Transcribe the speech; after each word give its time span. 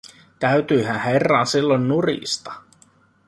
Täytyihän 0.39 0.99
herran 0.99 1.47
silloin 1.47 1.87
nurista. 1.87 2.51